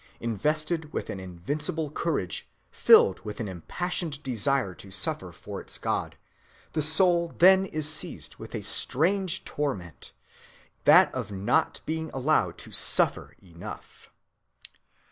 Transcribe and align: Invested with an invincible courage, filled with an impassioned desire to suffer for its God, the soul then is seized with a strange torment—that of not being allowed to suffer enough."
Invested 0.19 0.91
with 0.93 1.11
an 1.11 1.19
invincible 1.19 1.91
courage, 1.91 2.49
filled 2.71 3.19
with 3.19 3.39
an 3.39 3.47
impassioned 3.47 4.23
desire 4.23 4.73
to 4.73 4.89
suffer 4.89 5.31
for 5.31 5.61
its 5.61 5.77
God, 5.77 6.17
the 6.73 6.81
soul 6.81 7.35
then 7.37 7.67
is 7.67 7.87
seized 7.87 8.37
with 8.37 8.55
a 8.55 8.63
strange 8.63 9.45
torment—that 9.45 11.13
of 11.13 11.31
not 11.31 11.81
being 11.85 12.09
allowed 12.15 12.57
to 12.57 12.71
suffer 12.71 13.35
enough." 13.43 14.09